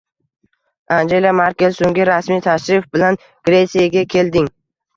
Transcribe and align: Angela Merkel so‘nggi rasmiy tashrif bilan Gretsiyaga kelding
Angela 0.95 1.33
Merkel 1.41 1.75
so‘nggi 1.81 2.07
rasmiy 2.11 2.43
tashrif 2.49 2.89
bilan 2.97 3.23
Gretsiyaga 3.51 4.09
kelding 4.19 4.53